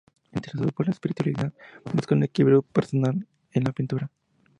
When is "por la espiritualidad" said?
0.71-1.53